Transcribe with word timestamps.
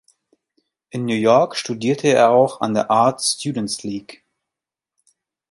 In 0.89 1.05
New 1.05 1.13
York 1.15 1.55
studierte 1.55 2.07
er 2.07 2.31
auch 2.31 2.59
an 2.61 2.73
der 2.73 2.89
Art 2.89 3.21
Students 3.21 3.83
League. 3.83 4.25